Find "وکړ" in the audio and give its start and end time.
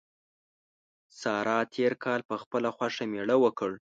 3.43-3.71